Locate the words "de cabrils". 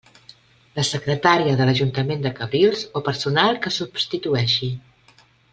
2.25-2.83